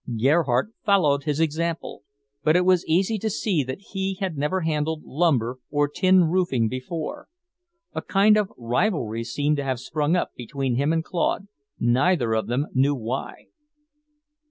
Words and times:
Gerhardt 0.19 0.69
followed 0.83 1.25
his 1.25 1.39
example, 1.39 2.01
but 2.43 2.55
it 2.55 2.65
was 2.65 2.83
easy 2.87 3.19
to 3.19 3.29
see 3.29 3.63
that 3.63 3.81
he 3.91 4.15
had 4.15 4.35
never 4.35 4.61
handled 4.61 5.03
lumber 5.05 5.59
or 5.69 5.87
tin 5.87 6.23
roofing 6.23 6.67
before. 6.67 7.27
A 7.93 8.01
kind 8.01 8.35
of 8.35 8.51
rivalry 8.57 9.23
seemed 9.23 9.57
to 9.57 9.63
have 9.63 9.79
sprung 9.79 10.15
up 10.15 10.31
between 10.35 10.73
him 10.73 10.91
and 10.91 11.03
Claude, 11.03 11.49
neither 11.79 12.33
of 12.33 12.47
them 12.47 12.65
knew 12.73 12.95
why. 12.95 13.45